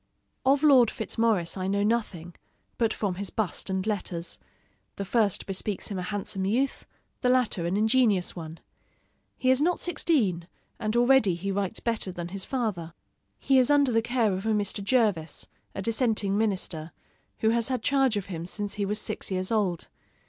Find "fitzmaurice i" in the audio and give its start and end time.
0.89-1.67